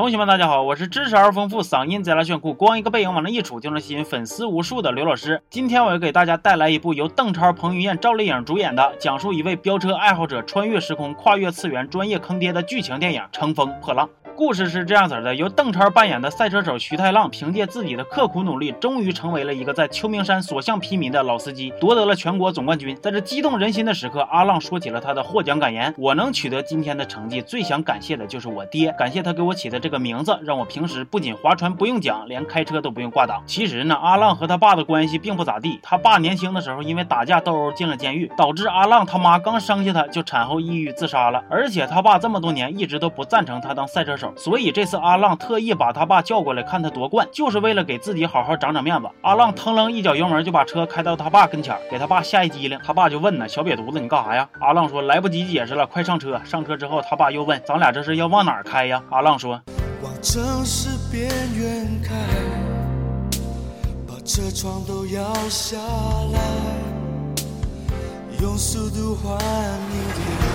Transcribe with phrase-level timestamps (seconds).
[0.00, 5.42] 同学们，大家好，我是知识而丰富、嗓音贼拉炫酷、光一个背影往那一杵就能吸引粉丝无数的刘老师。
[5.50, 14.06] 今天我要给大家带来一部由邓超、彭于晏、赵丽颖主演的，讲述一位飙车爱好者穿越时空、跨越次元、专业坑爹的剧情电影《乘风破浪》。
[14.40, 18.02] 故事是这样子的：由邓超扮演的赛车手徐太浪，凭借自己的。
[18.04, 21.22] 刻苦努力，终于成为了一个在秋名山所向披靡的。
[21.22, 22.96] 老司机，夺得了全国总冠军。
[23.02, 23.92] 在这激动人心的。
[23.92, 27.04] 时刻，阿浪说起了他的获奖感言：“我能取得今天的。
[27.04, 29.78] 成绩，最想感谢的就是我爹，感谢他给我起的。
[29.78, 34.82] 这个名字，让我平时不仅划船不用桨，连开车都不用挂档。”其实呢，阿浪和他爸的。
[34.82, 35.78] 关系并不咋地。
[35.82, 41.44] 他爸年轻的时候因为打架斗殴进了监狱，导致阿浪他妈刚生下他就产后抑郁自杀了。
[41.50, 45.20] 而且他爸这么多年一直都不赞成他当赛车手，所以这次阿。
[45.20, 49.08] 浪特意把他爸叫过来看他夺冠，就是为了给自己好好长长面子。
[49.20, 52.80] 阿浪腾楞一脚油门就把车开到他爸跟前，给他爸吓一激灵。
[52.82, 59.60] 他爸就问呢：“小瘪犊子，你干啥呀？”阿浪说：“来不及解释了，快上车。”上车之后，他爸又问：“咱俩这是要往哪儿开呀？”阿浪说
[60.02, 62.14] ：“往城市边缘开，
[64.08, 65.76] 把车窗都摇下
[66.32, 66.40] 来，
[68.40, 70.49] 用速度换你的。”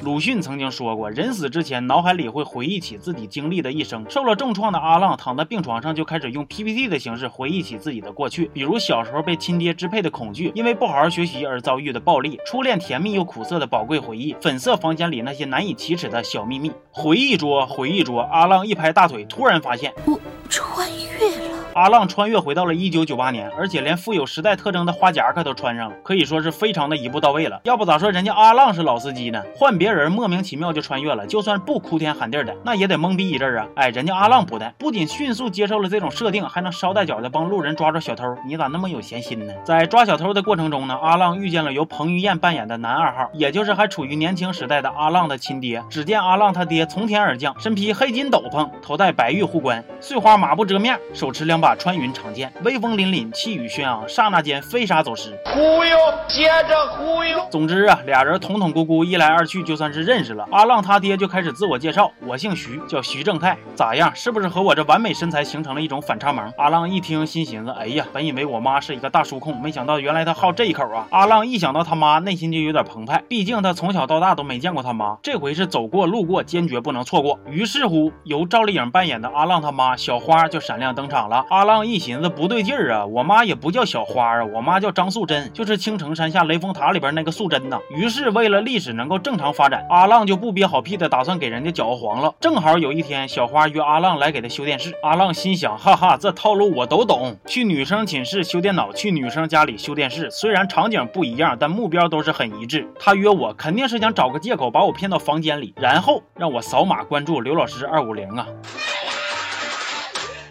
[0.00, 4.06] 鲁迅曾经说过，人死之前，脑海里会回忆起自己经历的一生。
[4.08, 16.70] 受了重创的阿浪躺在病床上，就开始用 PPT 的形式回忆起自己的过去，比如小时候被亲爹支配的恐惧，因为不好好学习而遭遇的暴力，初恋甜蜜又苦涩的宝贵回忆，粉色房间里那些难以启齿的小秘密。
[16.92, 21.37] 回忆桌，回忆桌，阿浪一拍大腿，突然发现，我穿越。
[21.78, 27.60] 阿浪穿越回到了一九九八年，而且连富有时代特征的花夹克都穿上了，可以说是非常的一步到位了。
[27.62, 29.40] 要不咋说人家阿浪是老司机呢？
[29.54, 33.64] 换别人莫名其妙就穿越了，就算不哭天喊地的，那也得懵逼一阵啊！
[33.76, 38.24] 哎，人家阿浪不带，不仅迅速接受了这种设定，还能捎带脚的帮路人抓抓小偷。
[38.44, 39.54] 你咋那么有闲心呢？
[39.62, 45.80] 在抓小偷的过程中呢，阿浪遇见了由彭于晏扮演的男二号，也就是还处于年轻时代的阿浪的亲爹。
[45.88, 51.67] 只见阿浪他爹从天而降，身披黑金斗篷，头戴白玉护冠，碎花马不遮面，手持两把。
[51.68, 55.38] 把穿云长剑，威风凛凛，气宇轩昂，刹那间飞沙走石。
[55.44, 57.46] 忽悠，接着忽悠。
[57.50, 60.48] 总之啊，俩人捅捅咕咕，一来二去就算是认识了。
[60.50, 64.10] 阿浪他爹就开始自我介绍，我姓徐，叫徐正泰，咋样？
[64.14, 66.50] 是不是和我这完美身材形成了一种反差萌？
[66.56, 71.06] 阿浪一听，心寻思，哎呀，本以为我妈是一个大叔控，没想到原来她好这一口啊！
[71.10, 77.38] 阿浪一想到他妈，内心就有点澎湃，毕竟他从小到大都没见过他妈，这回是走过路过，坚决不能错过。
[77.50, 81.44] 于是乎，由赵丽颖扮演的阿浪他妈小花就闪亮登场了。
[81.50, 87.80] 阿阿浪一寻思不对劲儿啊，我妈也不叫小花啊，我妈叫张素贞，就是青城山下雷峰塔里边那个素贞呐。
[87.90, 92.32] 于是为了历史能够正常发展，阿浪就不憋好屁的打算给人家搅和黄了。
[92.38, 102.86] 正好有一天，小花约阿浪来给他修电视，阿浪心想，哈哈，这套路我都懂，去女生寝室修电脑，去女生家里修电视，虽然场景不一样，但目标都是很一致。
[103.00, 108.46] 他约我肯定是想找个借口把我骗到房间里，然后让我扫码关注刘老师二五零啊。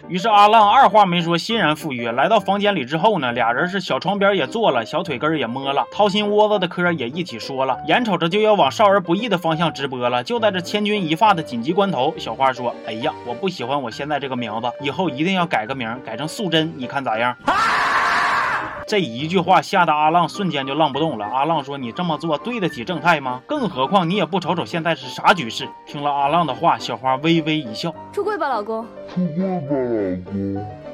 [0.08, 2.10] 于是阿浪二话没说，欣然赴约。
[2.12, 7.78] 来到房间里之后呢，俩人是小床边也坐了，小腿根也摸了，掏心窝子的嗑也一起说了。
[7.86, 17.36] 眼瞅着就要往少儿不宜的方向直播了，就在这千钧一发的紧急关头，小花说：“哎呀，我不喜欢我现在这个名字，以后一定要改个名，改成素贞，你看咋样？”
[18.88, 21.26] 这一句话吓得阿浪瞬间就浪不动了。
[21.26, 23.42] 阿浪说：“你这么做对得起正太吗？
[23.46, 30.87] 更何况你也不瞅瞅现在是啥局势。”听了阿浪的话，小花微微一笑：“出柜吧，老公。”出柜吧，老公。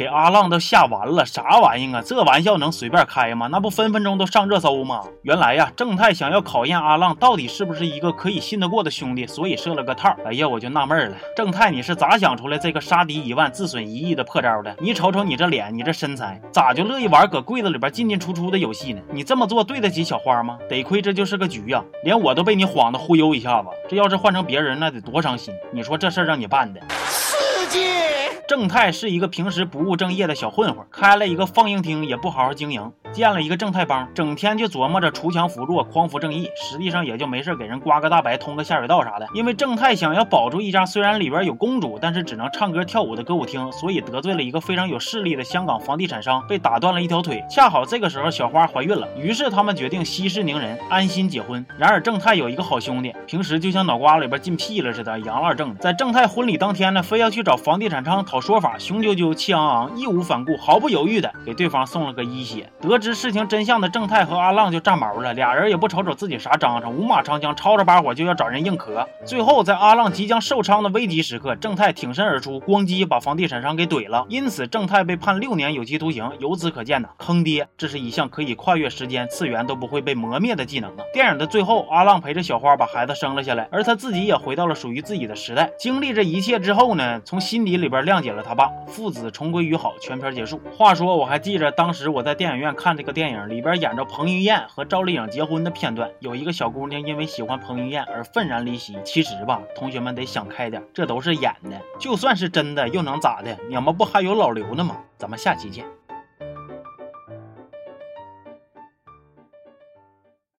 [0.00, 2.00] 给阿浪都吓完了，啥玩意啊？
[2.02, 3.48] 这玩笑能随便开吗？
[3.48, 5.02] 那不分分钟都上热搜吗？
[5.24, 10.16] 原来呀，正太想要考验阿浪到底是不是一个可以信得过的兄弟，所以设了个套。
[10.24, 14.74] 哎呀，我就纳闷了，正太你是咋想出来这个杀敌一万自损一亿的破招的？
[14.80, 19.02] 你瞅瞅你这脸，你这身材，咋就乐意玩搁柜子里边进进出出的游戏呢？
[19.12, 20.58] 你这么做对得起小花吗？
[20.66, 25.52] 得亏这就是个局呀，连我都被你晃的忽悠一下子，这要是换成别人，那得多伤心。
[25.70, 28.19] 你说这事儿让你办的，刺激。
[28.50, 39.28] 正太是一个平时不务正业的小混混，开了一个放映厅，也不好好经营，建了一个正太帮，整天就琢磨着锄强扶弱、匡扶正义，实际上也就没事给人刮个大白、通个下水道啥的。
[39.34, 47.44] 因为正太想要保住一家虽然里边有公主，但是只能唱歌跳舞的歌舞厅，所以得罪了一个非常有势力的香港房地产商，被打断了一条腿。
[47.48, 51.64] 恰好这个时候小花怀孕了，于是他们决定息事宁人，安心结婚。
[51.78, 55.72] 然而正太有一个好兄弟，平时就像脑瓜里边进屁了似的，杨二正。
[55.76, 58.39] 在正太婚礼当天呢，非要去找房地产商讨。
[58.40, 62.72] 好说法，雄赳赳气昂昂，义无反顾，毫不犹豫的给对方送了个一血。
[62.80, 69.06] 得知事情真相的正太和阿浪就炸毛了，俩人也不瞅瞅自己啥章程，五马长枪，吵着把火就要找人硬磕。
[69.26, 74.24] 最后在阿浪即将受伤的危急时刻，正太挺身而出，咣叽把房地产商给怼了。
[74.30, 76.30] 因此正太被判六年有期徒刑。
[76.38, 81.04] 由此可见呢，坑爹这是一项可以跨越时间、次元都不会被磨灭的技能啊！
[81.12, 85.70] 电影的最后，阿浪陪着小花把孩子生了下来，而他自己也回到了属于自己的时代。
[85.78, 90.60] 经历这一切之后呢，从心底里边谅解给了他爸，父子重归于好，全片结束。
[90.76, 98.96] 话说我还记着当时我在电影院看这个电影，里边演着彭于晏和赵丽颖结婚的片段，有一个小姑娘因为喜欢彭于晏而愤然离席。
[99.04, 103.56] 其实吧，同学们得想开点，这都是演的，就算是真的又能咋的？
[103.68, 104.96] 你们不还有老刘呢吗？
[105.18, 105.84] 咱们下期见。